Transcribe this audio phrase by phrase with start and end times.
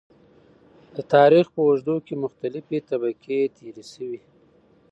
[0.95, 4.19] د تاريخ په اوږدو کې مختلفې طبقې تېرې شوي.